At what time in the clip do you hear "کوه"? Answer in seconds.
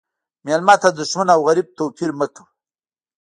2.35-2.47